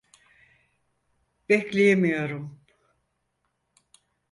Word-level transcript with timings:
Bekleyemiyorum. 1.49 2.59